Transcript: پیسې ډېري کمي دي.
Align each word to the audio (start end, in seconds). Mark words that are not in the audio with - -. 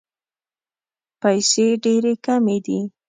پیسې 1.21 1.65
ډېري 1.83 2.13
کمي 2.25 2.57
دي. 2.65 2.79